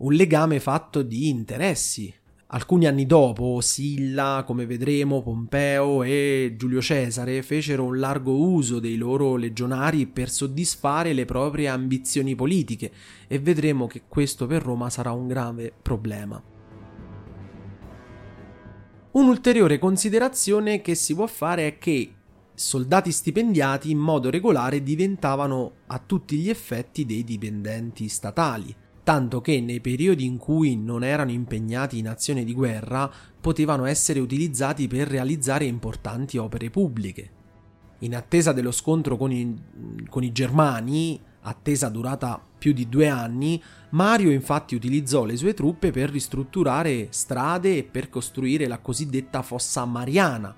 Un 0.00 0.12
legame 0.12 0.60
fatto 0.60 1.00
di 1.00 1.30
interessi. 1.30 2.14
Alcuni 2.48 2.86
anni 2.88 3.06
dopo, 3.06 3.62
Silla, 3.62 4.44
come 4.46 4.66
vedremo, 4.66 5.22
Pompeo 5.22 6.02
e 6.02 6.56
Giulio 6.58 6.82
Cesare 6.82 7.40
fecero 7.40 7.84
un 7.84 7.98
largo 7.98 8.36
uso 8.36 8.80
dei 8.80 8.96
loro 8.96 9.36
legionari 9.36 10.06
per 10.06 10.28
soddisfare 10.28 11.14
le 11.14 11.24
proprie 11.24 11.68
ambizioni 11.68 12.34
politiche 12.34 12.92
e 13.26 13.38
vedremo 13.38 13.86
che 13.86 14.02
questo 14.06 14.46
per 14.46 14.60
Roma 14.60 14.90
sarà 14.90 15.12
un 15.12 15.26
grave 15.26 15.72
problema. 15.80 16.59
Un'ulteriore 19.12 19.80
considerazione 19.80 20.80
che 20.80 20.94
si 20.94 21.16
può 21.16 21.26
fare 21.26 21.66
è 21.66 21.78
che 21.78 22.14
soldati 22.54 23.10
stipendiati 23.10 23.90
in 23.90 23.98
modo 23.98 24.30
regolare 24.30 24.84
diventavano 24.84 25.72
a 25.88 25.98
tutti 25.98 26.36
gli 26.36 26.48
effetti 26.48 27.04
dei 27.04 27.24
dipendenti 27.24 28.06
statali, 28.06 28.72
tanto 29.02 29.40
che 29.40 29.60
nei 29.60 29.80
periodi 29.80 30.24
in 30.26 30.36
cui 30.36 30.76
non 30.76 31.02
erano 31.02 31.32
impegnati 31.32 31.98
in 31.98 32.06
azione 32.06 32.44
di 32.44 32.54
guerra 32.54 33.10
potevano 33.40 33.84
essere 33.84 34.20
utilizzati 34.20 34.86
per 34.86 35.08
realizzare 35.08 35.64
importanti 35.64 36.38
opere 36.38 36.70
pubbliche. 36.70 37.30
In 38.00 38.14
attesa 38.14 38.52
dello 38.52 38.70
scontro 38.70 39.16
con 39.16 39.32
i, 39.32 39.60
con 40.08 40.22
i 40.22 40.30
Germani, 40.30 41.20
attesa 41.42 41.88
durata 41.88 42.40
più 42.58 42.72
di 42.72 42.88
due 42.88 43.08
anni, 43.08 43.62
Mario 43.90 44.30
infatti 44.30 44.74
utilizzò 44.74 45.24
le 45.24 45.36
sue 45.36 45.54
truppe 45.54 45.90
per 45.90 46.10
ristrutturare 46.10 47.08
strade 47.10 47.78
e 47.78 47.84
per 47.84 48.08
costruire 48.08 48.66
la 48.66 48.78
cosiddetta 48.78 49.42
Fossa 49.42 49.84
Mariana, 49.84 50.54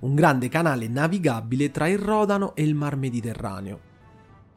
un 0.00 0.14
grande 0.14 0.48
canale 0.48 0.88
navigabile 0.88 1.70
tra 1.70 1.88
il 1.88 1.98
Rodano 1.98 2.54
e 2.54 2.62
il 2.62 2.74
Mar 2.74 2.96
Mediterraneo. 2.96 3.80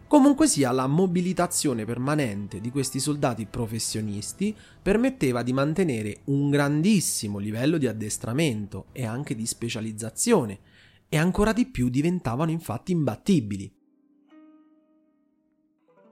Comunque 0.07 0.47
sia, 0.47 0.71
la 0.71 0.87
mobilitazione 0.87 1.85
permanente 1.85 2.59
di 2.59 2.71
questi 2.71 2.99
soldati 2.99 3.45
professionisti 3.45 4.55
permetteva 4.81 5.43
di 5.43 5.53
mantenere 5.53 6.21
un 6.25 6.49
grandissimo 6.49 7.37
livello 7.37 7.77
di 7.77 7.85
addestramento 7.85 8.87
e 8.91 9.05
anche 9.05 9.35
di 9.35 9.45
specializzazione, 9.45 10.59
e 11.09 11.17
ancora 11.17 11.53
di 11.53 11.65
più 11.65 11.89
diventavano 11.89 12.51
infatti 12.51 12.91
imbattibili. 12.91 13.71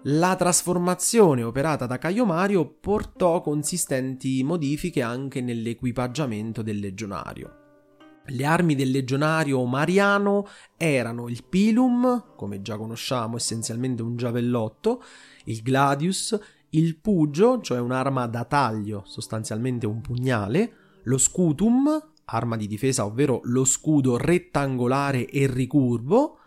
La 0.10 0.38
trasformazione 0.38 1.44
operata 1.44 1.86
da 1.86 1.98
Caio 1.98 2.24
Mario 2.24 2.66
portò 2.66 3.42
consistenti 3.42 4.42
modifiche 4.42 5.02
anche 5.02 5.42
nell'equipaggiamento 5.42 6.62
del 6.62 6.80
legionario. 6.80 8.22
Le 8.28 8.46
armi 8.46 8.74
del 8.76 8.90
legionario 8.90 9.62
mariano 9.66 10.48
erano 10.78 11.28
il 11.28 11.44
pilum, 11.44 12.36
come 12.38 12.62
già 12.62 12.78
conosciamo, 12.78 13.36
essenzialmente 13.36 14.02
un 14.02 14.16
giavellotto, 14.16 15.04
il 15.44 15.62
gladius, 15.62 16.40
il 16.70 16.96
pugio, 17.00 17.60
cioè 17.60 17.80
un'arma 17.80 18.28
da 18.28 18.46
taglio, 18.46 19.04
sostanzialmente 19.06 19.86
un 19.86 20.00
pugnale, 20.00 20.74
lo 21.04 21.18
scutum, 21.18 22.12
arma 22.24 22.56
di 22.56 22.68
difesa, 22.68 23.04
ovvero 23.04 23.42
lo 23.44 23.66
scudo 23.66 24.16
rettangolare 24.16 25.28
e 25.28 25.48
ricurvo, 25.48 26.38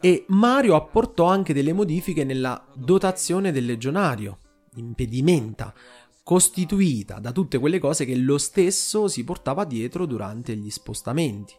e 0.00 0.24
Mario 0.28 0.74
apportò 0.74 1.26
anche 1.26 1.54
delle 1.54 1.72
modifiche 1.72 2.24
nella 2.24 2.66
dotazione 2.74 3.52
del 3.52 3.64
legionario, 3.64 4.38
impedimenta, 4.76 5.74
costituita 6.22 7.18
da 7.18 7.32
tutte 7.32 7.58
quelle 7.58 7.78
cose 7.78 8.04
che 8.04 8.16
lo 8.16 8.38
stesso 8.38 9.08
si 9.08 9.24
portava 9.24 9.64
dietro 9.64 10.06
durante 10.06 10.56
gli 10.56 10.70
spostamenti. 10.70 11.54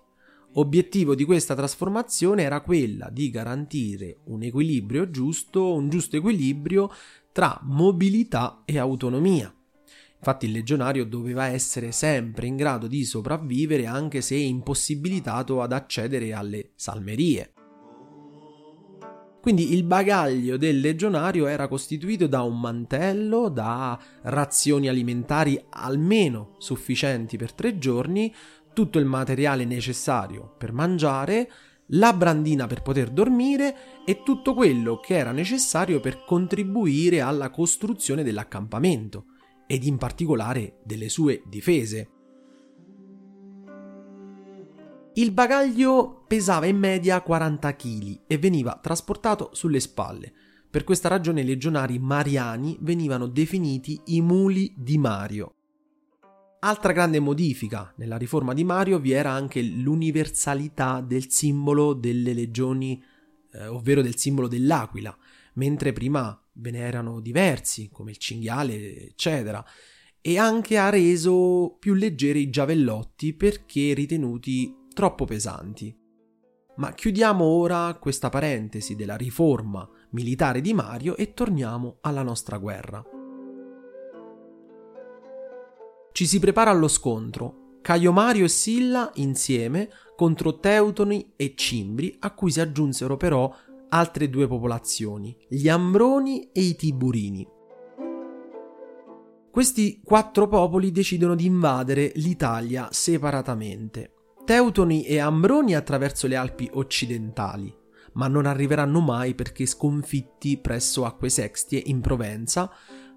Obiettivo 0.57 1.15
di 1.15 1.25
questa 1.25 1.53
trasformazione 1.53 2.43
era 2.43 2.61
quella 2.61 3.09
di 3.09 3.29
garantire 3.29 4.19
un 4.25 4.41
equilibrio 4.41 5.09
giusto, 5.09 5.73
un 5.73 5.89
giusto 5.89 6.15
equilibrio 6.15 6.91
tra 7.31 7.59
mobilità 7.63 8.61
e 8.63 8.79
autonomia. 8.79 9.53
Infatti 10.17 10.45
il 10.45 10.53
legionario 10.53 11.05
doveva 11.05 11.47
essere 11.47 11.91
sempre 11.91 12.47
in 12.47 12.55
grado 12.55 12.87
di 12.87 13.03
sopravvivere 13.03 13.85
anche 13.85 14.21
se 14.21 14.35
impossibilitato 14.35 15.61
ad 15.61 15.73
accedere 15.73 16.33
alle 16.33 16.71
salmerie. 16.75 17.54
Quindi 19.45 19.73
il 19.75 19.83
bagaglio 19.83 20.57
del 20.57 20.79
legionario 20.79 21.45
era 21.45 21.67
costituito 21.67 22.25
da 22.25 22.41
un 22.41 22.59
mantello, 22.59 23.47
da 23.49 23.95
razioni 24.23 24.87
alimentari 24.87 25.63
almeno 25.69 26.55
sufficienti 26.57 27.37
per 27.37 27.53
tre 27.53 27.77
giorni, 27.77 28.33
tutto 28.73 28.97
il 28.97 29.05
materiale 29.05 29.63
necessario 29.63 30.55
per 30.57 30.71
mangiare, 30.71 31.51
la 31.89 32.11
brandina 32.13 32.65
per 32.65 32.81
poter 32.81 33.11
dormire 33.11 34.03
e 34.03 34.23
tutto 34.23 34.55
quello 34.55 34.99
che 34.99 35.15
era 35.15 35.31
necessario 35.31 35.99
per 35.99 36.23
contribuire 36.25 37.21
alla 37.21 37.51
costruzione 37.51 38.23
dell'accampamento 38.23 39.25
ed 39.67 39.83
in 39.83 39.97
particolare 39.97 40.79
delle 40.83 41.07
sue 41.07 41.43
difese. 41.45 42.14
Il 45.17 45.31
bagaglio 45.31 46.25
pesava 46.27 46.65
in 46.65 46.77
media 46.77 47.21
40 47.21 47.73
kg 47.77 48.19
e 48.27 48.37
veniva 48.37 48.77
trasportato 48.81 49.51
sulle 49.53 49.79
spalle. 49.79 50.33
Per 50.69 50.83
questa 50.83 51.07
ragione 51.07 51.39
i 51.39 51.45
legionari 51.45 51.97
mariani 51.99 52.77
venivano 52.81 53.27
definiti 53.27 53.97
i 54.07 54.19
muli 54.19 54.73
di 54.75 54.97
Mario. 54.97 55.53
Altra 56.59 56.91
grande 56.91 57.21
modifica 57.21 57.93
nella 57.95 58.17
riforma 58.17 58.53
di 58.53 58.65
Mario 58.65 58.99
vi 58.99 59.11
era 59.11 59.31
anche 59.31 59.61
l'universalità 59.61 60.99
del 60.99 61.29
simbolo 61.29 61.93
delle 61.93 62.33
legioni, 62.33 63.01
eh, 63.53 63.67
ovvero 63.67 64.01
del 64.01 64.17
simbolo 64.17 64.49
dell'aquila, 64.49 65.17
mentre 65.53 65.93
prima 65.93 66.37
ve 66.55 66.71
ne 66.71 66.79
erano 66.79 67.21
diversi, 67.21 67.87
come 67.89 68.11
il 68.11 68.17
cinghiale, 68.17 69.05
eccetera, 69.11 69.63
e 70.19 70.37
anche 70.37 70.77
ha 70.77 70.89
reso 70.89 71.77
più 71.79 71.93
leggeri 71.93 72.41
i 72.41 72.49
giavellotti 72.49 73.33
perché 73.33 73.93
ritenuti 73.93 74.83
troppo 74.95 75.25
pesanti. 75.25 75.95
Ma 76.77 76.93
chiudiamo 76.93 77.43
ora 77.43 77.93
questa 77.99 78.29
parentesi 78.29 78.95
della 78.95 79.17
riforma 79.17 79.87
militare 80.11 80.61
di 80.61 80.73
Mario 80.73 81.17
e 81.17 81.33
torniamo 81.33 81.97
alla 82.01 82.23
nostra 82.23 82.57
guerra. 82.57 83.03
Ci 86.11 86.25
si 86.25 86.39
prepara 86.39 86.71
allo 86.71 86.87
scontro. 86.87 87.79
Caio 87.81 88.13
Mario 88.13 88.45
e 88.45 88.49
Silla 88.49 89.11
insieme 89.15 89.89
contro 90.15 90.59
Teutoni 90.59 91.33
e 91.35 91.53
Cimbri, 91.55 92.15
a 92.19 92.33
cui 92.33 92.49
si 92.49 92.61
aggiunsero 92.61 93.17
però 93.17 93.53
altre 93.89 94.29
due 94.29 94.47
popolazioni, 94.47 95.37
gli 95.47 95.67
Ambroni 95.67 96.49
e 96.51 96.61
i 96.61 96.75
Tiburini. 96.75 97.47
Questi 99.51 100.01
quattro 100.03 100.47
popoli 100.47 100.91
decidono 100.91 101.35
di 101.35 101.45
invadere 101.45 102.11
l'Italia 102.15 102.87
separatamente. 102.91 104.14
Teutoni 104.45 105.05
e 105.05 105.17
Ambroni 105.17 105.73
attraverso 105.73 106.27
le 106.27 106.35
Alpi 106.35 106.69
occidentali, 106.73 107.75
ma 108.13 108.27
non 108.27 108.45
arriveranno 108.45 108.99
mai 108.99 109.33
perché 109.33 109.65
sconfitti 109.65 110.59
presso 110.59 111.03
Acque 111.03 111.29
Sextie 111.29 111.81
in 111.87 111.99
Provenza, 111.99 112.69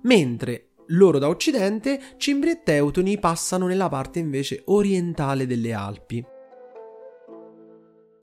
mentre 0.04 0.70
loro 0.86 1.18
da 1.18 1.28
occidente, 1.28 2.00
Cimbri 2.16 2.52
e 2.52 2.62
Teutoni 2.62 3.18
passano 3.18 3.66
nella 3.66 3.90
parte 3.90 4.20
invece 4.20 4.62
orientale 4.66 5.46
delle 5.46 5.74
Alpi. 5.74 6.24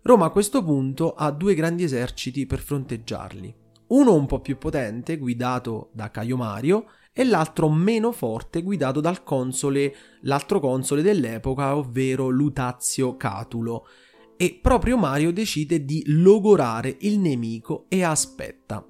Roma 0.01 0.25
a 0.25 0.31
questo 0.31 0.63
punto 0.63 1.13
ha 1.13 1.29
due 1.29 1.53
grandi 1.53 1.83
eserciti 1.83 2.47
per 2.47 2.57
fronteggiarli. 2.57 3.55
Uno 3.87 4.15
un 4.15 4.25
po' 4.25 4.41
più 4.41 4.57
potente, 4.57 5.17
guidato 5.17 5.89
da 5.93 6.09
Caio 6.09 6.37
Mario, 6.37 6.85
e 7.17 7.23
l'altro 7.23 7.69
meno 7.69 8.11
forte 8.11 8.61
guidato 8.61 8.99
dal 8.99 9.23
console, 9.23 9.95
l'altro 10.23 10.59
console 10.59 11.01
dell'epoca, 11.01 11.77
ovvero 11.77 12.27
Lutazio 12.27 13.15
Catulo. 13.15 13.85
E 14.35 14.59
proprio 14.61 14.97
Mario 14.97 15.31
decide 15.31 15.85
di 15.85 16.03
logorare 16.07 16.97
il 16.99 17.19
nemico 17.19 17.85
e 17.87 18.03
aspetta. 18.03 18.85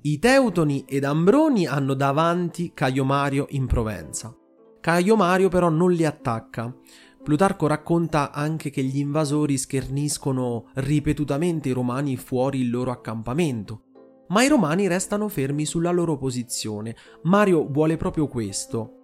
I 0.00 0.18
Teutoni 0.18 0.84
ed 0.84 1.04
Ambroni 1.04 1.64
hanno 1.68 1.94
davanti 1.94 2.72
Caio 2.74 3.04
Mario 3.04 3.46
in 3.50 3.66
Provenza. 3.66 4.36
Caio 4.80 5.14
Mario 5.14 5.48
però 5.48 5.68
non 5.68 5.92
li 5.92 6.04
attacca. 6.04 6.74
Plutarco 7.22 7.68
racconta 7.68 8.32
anche 8.32 8.70
che 8.70 8.82
gli 8.82 8.98
invasori 8.98 9.56
scherniscono 9.56 10.70
ripetutamente 10.74 11.68
i 11.68 11.72
romani 11.72 12.16
fuori 12.16 12.62
il 12.62 12.70
loro 12.70 12.90
accampamento 12.90 13.82
ma 14.28 14.42
i 14.42 14.48
romani 14.48 14.86
restano 14.88 15.28
fermi 15.28 15.64
sulla 15.64 15.90
loro 15.90 16.16
posizione. 16.16 16.96
Mario 17.22 17.66
vuole 17.66 17.96
proprio 17.96 18.26
questo. 18.26 18.94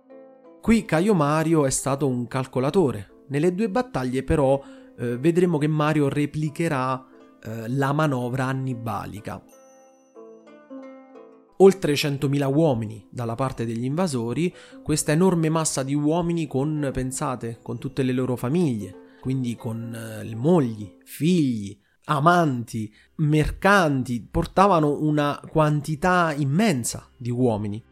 Qui 0.61 0.85
Caio 0.85 1.15
Mario 1.15 1.67
è 1.67 1.71
stato 1.71 2.07
un 2.07 2.27
calcolatore. 2.27 3.25
Nelle 3.29 3.55
due 3.55 3.71
battaglie 3.71 4.23
però 4.23 4.63
eh, 4.99 5.17
vedremo 5.19 5.59
che 5.59 5.67
Mario 5.67 6.09
replicherà 6.09 7.05
eh, 7.43 7.69
la 7.69 7.93
manovra 7.93 8.47
annibalica. 8.47 9.43
Oltre 11.59 11.93
100.000 11.93 12.53
uomini 12.53 13.07
dalla 13.11 13.37
parte 13.37 13.65
degli 13.65 13.85
invasori, 13.85 14.53
questa 14.83 15.13
enorme 15.13 15.49
massa 15.49 15.83
di 15.83 15.95
uomini 15.95 16.47
con, 16.47 16.91
pensate, 16.93 17.61
con 17.63 17.79
tutte 17.79 18.03
le 18.03 18.13
loro 18.13 18.35
famiglie, 18.35 19.17
quindi 19.21 19.55
con 19.55 19.95
eh, 19.95 20.35
mogli, 20.35 20.97
figli, 21.05 21.79
amanti, 22.05 22.93
mercanti, 23.17 24.27
portavano 24.31 24.99
una 25.01 25.41
quantità 25.49 26.33
immensa 26.37 27.09
di 27.17 27.31
uomini. 27.31 27.83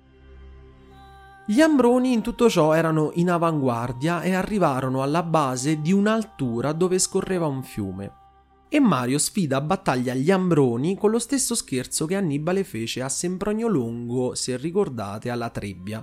Gli 1.45 1.61
Ambroni 1.61 2.13
in 2.13 2.23
tutto 2.23 2.49
ciò 2.49 2.73
erano 2.73 3.11
in 3.15 3.31
avanguardia 3.31 4.23
e 4.23 4.33
arrivarono 4.33 5.03
alla 5.03 5.23
base 5.23 5.81
di 5.81 5.93
un'altura 5.93 6.73
dove 6.73 6.99
scorreva 6.99 7.47
un 7.47 7.63
fiume. 7.63 8.21
E 8.69 8.81
Mario 8.81 9.19
sfida 9.19 9.59
a 9.59 9.61
battaglia 9.61 10.15
gli 10.15 10.31
Ambroni 10.31 10.97
con 10.97 11.11
lo 11.11 11.19
stesso 11.19 11.55
scherzo 11.55 12.07
che 12.07 12.17
Annibale 12.17 12.65
fece 12.65 13.03
a 13.03 13.09
Sempronio 13.09 13.69
Longo, 13.69 14.35
se 14.35 14.57
ricordate, 14.57 15.31
alla 15.31 15.51
Trebbia. 15.51 16.03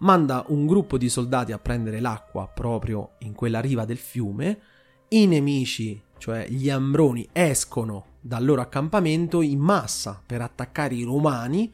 Manda 0.00 0.44
un 0.48 0.66
gruppo 0.66 0.98
di 0.98 1.08
soldati 1.08 1.52
a 1.52 1.58
prendere 1.58 2.00
l'acqua 2.00 2.46
proprio 2.46 3.12
in 3.20 3.32
quella 3.32 3.60
riva 3.60 3.84
del 3.84 3.96
fiume, 3.96 4.60
i 5.08 5.26
nemici 5.26 6.00
cioè 6.18 6.46
gli 6.48 6.70
Ambroni, 6.70 7.28
escono 7.32 8.04
dal 8.20 8.44
loro 8.44 8.60
accampamento 8.60 9.40
in 9.40 9.58
massa 9.58 10.20
per 10.24 10.40
attaccare 10.42 10.94
i 10.94 11.04
Romani 11.04 11.72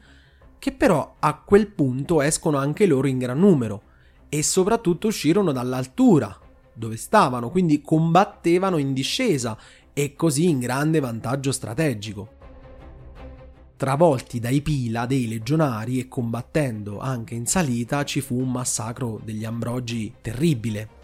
che 0.59 0.71
però 0.71 1.15
a 1.19 1.35
quel 1.35 1.67
punto 1.67 2.21
escono 2.21 2.57
anche 2.57 2.85
loro 2.85 3.07
in 3.07 3.17
gran 3.17 3.39
numero 3.39 3.81
e 4.29 4.43
soprattutto 4.43 5.07
uscirono 5.07 5.51
dall'altura 5.51 6.39
dove 6.73 6.97
stavano, 6.97 7.49
quindi 7.49 7.81
combattevano 7.81 8.77
in 8.77 8.93
discesa 8.93 9.57
e 9.93 10.15
così 10.15 10.47
in 10.49 10.59
grande 10.59 10.99
vantaggio 10.99 11.51
strategico. 11.51 12.37
Travolti 13.75 14.39
dai 14.39 14.61
pila 14.61 15.05
dei 15.05 15.27
legionari 15.27 15.99
e 15.99 16.07
combattendo 16.07 16.99
anche 16.99 17.35
in 17.35 17.45
salita 17.45 18.05
ci 18.05 18.21
fu 18.21 18.39
un 18.39 18.51
massacro 18.51 19.19
degli 19.21 19.43
Ambrogi 19.43 20.13
terribile. 20.21 21.01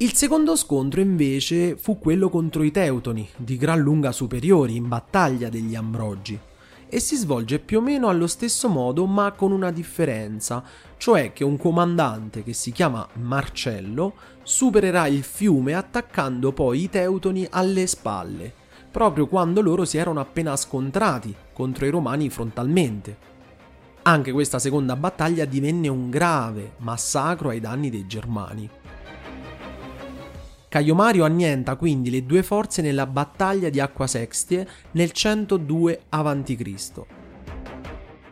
Il 0.00 0.14
secondo 0.14 0.54
scontro 0.54 1.00
invece 1.00 1.76
fu 1.76 1.98
quello 1.98 2.28
contro 2.28 2.62
i 2.62 2.70
Teutoni, 2.70 3.28
di 3.36 3.56
gran 3.56 3.80
lunga 3.80 4.12
superiori 4.12 4.76
in 4.76 4.86
battaglia 4.86 5.48
degli 5.48 5.74
Ambrogi, 5.74 6.38
e 6.88 7.00
si 7.00 7.16
svolge 7.16 7.58
più 7.58 7.78
o 7.78 7.80
meno 7.80 8.06
allo 8.06 8.28
stesso 8.28 8.68
modo 8.68 9.06
ma 9.06 9.32
con 9.32 9.50
una 9.50 9.72
differenza, 9.72 10.62
cioè 10.98 11.32
che 11.32 11.42
un 11.42 11.56
comandante 11.56 12.44
che 12.44 12.52
si 12.52 12.70
chiama 12.70 13.08
Marcello 13.14 14.14
supererà 14.44 15.08
il 15.08 15.24
fiume 15.24 15.74
attaccando 15.74 16.52
poi 16.52 16.84
i 16.84 16.90
Teutoni 16.90 17.44
alle 17.50 17.88
spalle, 17.88 18.52
proprio 18.92 19.26
quando 19.26 19.60
loro 19.60 19.84
si 19.84 19.98
erano 19.98 20.20
appena 20.20 20.54
scontrati 20.54 21.34
contro 21.52 21.86
i 21.86 21.90
Romani 21.90 22.30
frontalmente. 22.30 23.26
Anche 24.02 24.30
questa 24.30 24.60
seconda 24.60 24.94
battaglia 24.94 25.44
divenne 25.44 25.88
un 25.88 26.08
grave 26.08 26.74
massacro 26.78 27.48
ai 27.48 27.58
danni 27.58 27.90
dei 27.90 28.06
Germani. 28.06 28.70
Caio 30.68 30.94
Mario 30.94 31.24
annienta 31.24 31.76
quindi 31.76 32.10
le 32.10 32.26
due 32.26 32.42
forze 32.42 32.82
nella 32.82 33.06
battaglia 33.06 33.70
di 33.70 33.80
Acqua 33.80 34.06
Sextie 34.06 34.68
nel 34.90 35.12
102 35.12 36.02
a.C. 36.10 37.04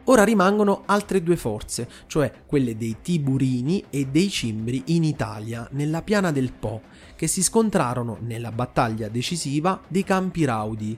Ora 0.05 0.23
rimangono 0.23 0.83
altre 0.85 1.23
due 1.23 1.37
forze, 1.37 1.89
cioè 2.07 2.31
quelle 2.45 2.77
dei 2.77 2.99
Tiburini 3.01 3.85
e 3.89 4.07
dei 4.07 4.29
Cimbri 4.29 4.83
in 4.89 5.05
Italia, 5.05 5.67
nella 5.73 6.03
piana 6.03 6.31
del 6.31 6.53
Po, 6.53 6.83
che 7.17 7.27
si 7.27 7.43
scontrarono 7.43 8.19
nella 8.21 8.53
battaglia 8.53 9.09
decisiva 9.09 9.81
dei 9.89 10.05
Campi 10.05 10.45
Raudi, 10.45 10.97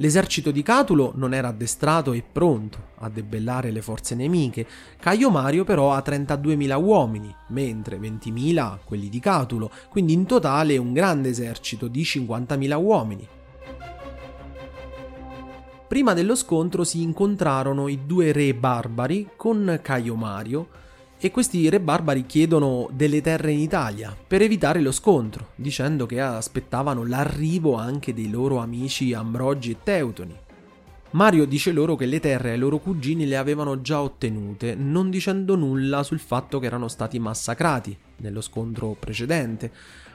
L'esercito 0.00 0.52
di 0.52 0.62
Catulo 0.62 1.12
non 1.16 1.34
era 1.34 1.48
addestrato 1.48 2.12
e 2.12 2.22
pronto 2.22 2.90
a 2.98 3.08
debellare 3.08 3.72
le 3.72 3.82
forze 3.82 4.14
nemiche. 4.14 4.64
Caio 5.00 5.28
Mario 5.28 5.64
però 5.64 5.92
ha 5.92 6.02
32.000 6.04 6.80
uomini, 6.80 7.34
mentre 7.48 7.98
20.000 7.98 8.78
quelli 8.84 9.08
di 9.08 9.18
Catulo, 9.18 9.70
quindi 9.88 10.12
in 10.12 10.24
totale 10.24 10.76
un 10.76 10.92
grande 10.92 11.30
esercito 11.30 11.88
di 11.88 12.02
50.000 12.02 12.80
uomini. 12.80 13.28
Prima 15.88 16.14
dello 16.14 16.36
scontro 16.36 16.84
si 16.84 17.02
incontrarono 17.02 17.88
i 17.88 18.06
due 18.06 18.30
re 18.30 18.54
barbari 18.54 19.30
con 19.36 19.80
Caio 19.82 20.14
Mario, 20.14 20.68
e 21.20 21.30
questi 21.32 21.68
re 21.68 21.80
barbari 21.80 22.26
chiedono 22.26 22.88
delle 22.92 23.20
terre 23.20 23.50
in 23.50 23.58
Italia 23.58 24.16
per 24.26 24.40
evitare 24.40 24.80
lo 24.80 24.92
scontro, 24.92 25.48
dicendo 25.56 26.06
che 26.06 26.20
aspettavano 26.20 27.04
l'arrivo 27.04 27.74
anche 27.74 28.14
dei 28.14 28.30
loro 28.30 28.58
amici 28.58 29.12
Ambrogi 29.12 29.72
e 29.72 29.76
Teutoni. 29.82 30.36
Mario 31.10 31.46
dice 31.46 31.72
loro 31.72 31.96
che 31.96 32.06
le 32.06 32.20
terre 32.20 32.52
ai 32.52 32.58
loro 32.58 32.78
cugini 32.78 33.26
le 33.26 33.36
avevano 33.36 33.80
già 33.80 34.00
ottenute, 34.00 34.74
non 34.76 35.10
dicendo 35.10 35.56
nulla 35.56 36.02
sul 36.02 36.20
fatto 36.20 36.58
che 36.60 36.66
erano 36.66 36.86
stati 36.86 37.18
massacrati 37.18 37.96
nello 38.18 38.40
scontro 38.40 38.94
precedente. 38.98 39.72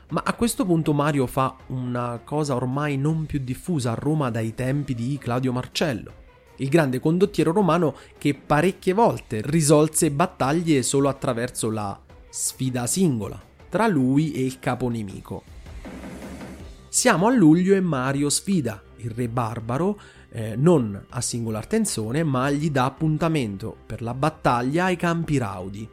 Ma 0.10 0.22
a 0.24 0.34
questo 0.34 0.66
punto 0.66 0.94
Mario 0.94 1.26
fa 1.26 1.56
una 1.68 2.22
cosa 2.24 2.56
ormai 2.56 2.98
non 2.98 3.26
più 3.26 3.39
diffusa 3.39 3.92
a 3.92 3.96
Roma 3.96 4.30
dai 4.30 4.54
tempi 4.54 4.94
di 4.94 5.18
Claudio 5.20 5.52
Marcello 5.52 6.22
il 6.58 6.70
grande 6.70 7.00
condottiero 7.00 7.52
romano 7.52 7.96
che 8.18 8.34
parecchie 8.34 8.94
volte 8.94 9.42
risolse 9.44 10.12
battaglie 10.12 10.84
solo 10.84 11.10
attraverso 11.10 11.70
la 11.70 12.00
sfida 12.30 12.88
singola 12.88 13.42
tra 13.70 13.88
lui 13.88 14.34
e 14.34 14.44
il 14.44 14.60
capo 14.60 14.88
nemico. 14.89 15.44
Siamo 16.89 17.28
a 17.28 17.32
luglio 17.32 17.74
e 17.74 17.82
Mario 17.82 18.30
sfida 18.30 18.82
il 18.98 19.10
re 19.12 19.28
barbaro 19.28 20.00
eh, 20.30 20.56
non 20.56 21.06
a 21.10 21.22
singolar 21.22 21.68
tensione 21.68 22.24
ma 22.24 22.50
gli 22.50 22.70
dà 22.70 22.86
appuntamento 22.86 23.76
per 23.86 24.02
la 24.02 24.13
battaglia 24.13 24.86
ai 24.86 24.96
campi 24.96 25.38
Raudi. 25.38 25.89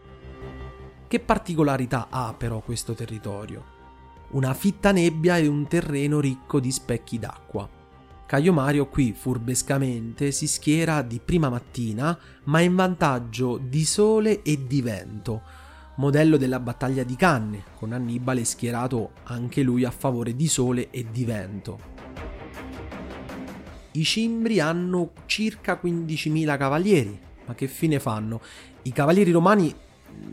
Che 1.08 1.20
particolarità 1.20 2.08
ha 2.10 2.34
però 2.36 2.60
questo 2.60 2.94
territorio? 2.94 3.78
Una 4.30 4.54
fitta 4.54 4.92
nebbia 4.92 5.38
e 5.38 5.46
un 5.46 5.66
terreno 5.66 6.20
ricco 6.20 6.60
di 6.60 6.70
specchi 6.70 7.18
d'acqua. 7.18 7.79
Caio 8.30 8.52
Mario 8.52 8.86
qui 8.86 9.12
furbescamente 9.12 10.30
si 10.30 10.46
schiera 10.46 11.02
di 11.02 11.18
prima 11.18 11.48
mattina, 11.48 12.16
ma 12.44 12.60
in 12.60 12.76
vantaggio 12.76 13.56
di 13.56 13.84
sole 13.84 14.42
e 14.42 14.68
di 14.68 14.80
vento, 14.82 15.42
modello 15.96 16.36
della 16.36 16.60
battaglia 16.60 17.02
di 17.02 17.16
Canne, 17.16 17.64
con 17.74 17.92
Annibale 17.92 18.44
schierato 18.44 19.14
anche 19.24 19.62
lui 19.62 19.82
a 19.82 19.90
favore 19.90 20.36
di 20.36 20.46
sole 20.46 20.90
e 20.90 21.06
di 21.10 21.24
vento. 21.24 21.80
I 23.90 24.04
cimbri 24.04 24.60
hanno 24.60 25.10
circa 25.26 25.80
15.000 25.82 26.56
cavalieri, 26.56 27.18
ma 27.46 27.54
che 27.56 27.66
fine 27.66 27.98
fanno? 27.98 28.40
I 28.82 28.92
cavalieri 28.92 29.32
romani 29.32 29.74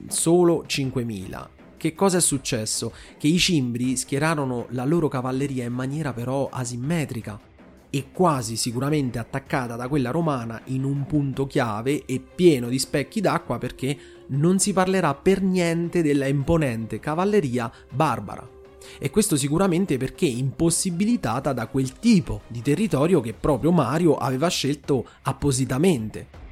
solo 0.07 0.65
5.000. 0.67 1.47
Che 1.77 1.95
cosa 1.95 2.17
è 2.17 2.21
successo? 2.21 2.93
Che 3.17 3.27
i 3.27 3.39
cimbri 3.39 3.97
schierarono 3.97 4.67
la 4.69 4.85
loro 4.85 5.07
cavalleria 5.07 5.65
in 5.65 5.73
maniera 5.73 6.13
però 6.13 6.47
asimmetrica 6.47 7.55
e 7.89 8.11
quasi 8.11 8.55
sicuramente 8.55 9.17
attaccata 9.17 9.75
da 9.75 9.87
quella 9.87 10.11
romana 10.11 10.61
in 10.65 10.83
un 10.83 11.05
punto 11.05 11.47
chiave 11.47 12.05
e 12.05 12.19
pieno 12.19 12.67
di 12.69 12.79
specchi 12.79 13.21
d'acqua 13.21 13.57
perché 13.57 13.97
non 14.27 14.59
si 14.59 14.73
parlerà 14.73 15.13
per 15.13 15.41
niente 15.41 16.01
della 16.01 16.27
imponente 16.27 16.99
cavalleria 16.99 17.71
barbara. 17.89 18.55
E 18.99 19.09
questo 19.09 19.35
sicuramente 19.35 19.97
perché 19.97 20.25
impossibilitata 20.25 21.53
da 21.53 21.67
quel 21.67 21.99
tipo 21.99 22.41
di 22.47 22.61
territorio 22.61 23.21
che 23.21 23.33
proprio 23.33 23.71
Mario 23.71 24.15
aveva 24.15 24.47
scelto 24.47 25.05
appositamente. 25.23 26.45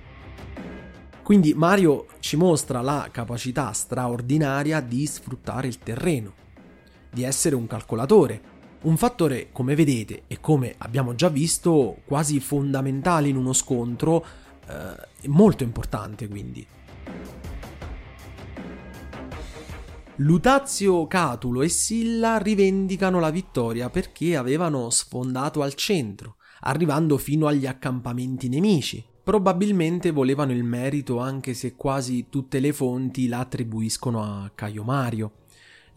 Quindi 1.23 1.53
Mario 1.55 2.05
ci 2.19 2.35
mostra 2.35 2.81
la 2.81 3.07
capacità 3.11 3.71
straordinaria 3.71 4.79
di 4.79 5.05
sfruttare 5.07 5.67
il 5.67 5.79
terreno, 5.79 6.33
di 7.09 7.23
essere 7.23 7.55
un 7.55 7.65
calcolatore, 7.65 8.53
un 8.85 8.97
fattore, 8.97 9.49
come 9.51 9.75
vedete 9.75 10.23
e 10.27 10.39
come 10.39 10.75
abbiamo 10.77 11.15
già 11.15 11.29
visto, 11.29 11.97
quasi 12.05 12.39
fondamentale 12.39 13.27
in 13.27 13.35
uno 13.35 13.53
scontro, 13.53 14.25
eh, 14.67 15.27
molto 15.27 15.63
importante 15.63 16.27
quindi. 16.27 16.65
Lutazio, 20.19 21.07
Catulo 21.07 21.61
e 21.61 21.67
Silla 21.67 22.37
rivendicano 22.37 23.19
la 23.19 23.31
vittoria 23.31 23.89
perché 23.89 24.37
avevano 24.37 24.89
sfondato 24.89 25.61
al 25.61 25.73
centro, 25.73 26.37
arrivando 26.61 27.17
fino 27.17 27.47
agli 27.47 27.65
accampamenti 27.65 28.47
nemici. 28.47 29.03
Probabilmente 29.23 30.11
volevano 30.11 30.51
il 30.51 30.63
merito 30.63 31.19
anche 31.19 31.53
se 31.55 31.75
quasi 31.75 32.27
tutte 32.29 32.59
le 32.59 32.71
fonti 32.71 33.27
la 33.27 33.39
attribuiscono 33.39 34.21
a 34.21 34.51
Caio 34.53 34.83
Mario. 34.83 35.31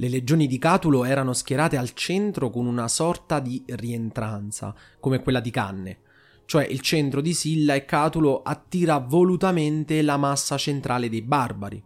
Le 0.00 0.08
legioni 0.08 0.46
di 0.46 0.58
Catulo 0.58 1.04
erano 1.04 1.32
schierate 1.32 1.76
al 1.76 1.92
centro 1.92 2.50
con 2.50 2.66
una 2.66 2.86
sorta 2.86 3.40
di 3.40 3.64
rientranza, 3.66 4.72
come 5.00 5.20
quella 5.20 5.40
di 5.40 5.50
Canne, 5.50 5.98
cioè 6.44 6.64
il 6.64 6.78
centro 6.82 7.20
di 7.20 7.34
Silla 7.34 7.74
e 7.74 7.84
Catulo 7.84 8.42
attira 8.42 8.98
volutamente 8.98 10.00
la 10.02 10.16
massa 10.16 10.56
centrale 10.56 11.08
dei 11.08 11.22
barbari. 11.22 11.82